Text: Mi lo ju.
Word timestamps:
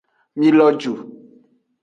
Mi 0.39 0.49
lo 0.57 0.65
ju. 0.79 0.93